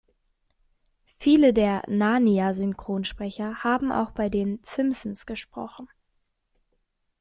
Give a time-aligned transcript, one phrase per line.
[1.05, 5.87] Viele der "Narnia"-Synchronsprecher haben auch bei den "Simpsons" gesprochen.